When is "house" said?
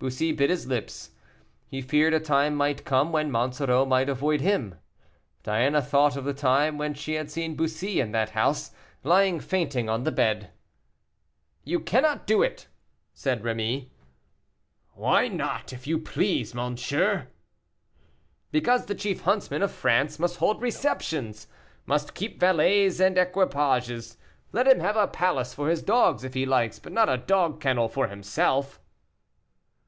8.32-8.70